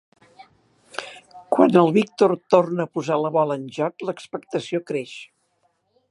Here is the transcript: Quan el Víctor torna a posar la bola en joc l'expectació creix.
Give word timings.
Quan 1.55 1.75
el 1.81 1.91
Víctor 1.97 2.33
torna 2.53 2.87
a 2.89 2.91
posar 2.99 3.17
la 3.25 3.31
bola 3.35 3.59
en 3.61 3.67
joc 3.75 4.07
l'expectació 4.09 4.81
creix. 4.93 5.13